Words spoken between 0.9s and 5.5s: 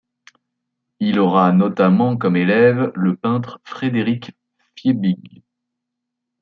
Il aura notamment comme élève le peintre Frédéric Fiebig.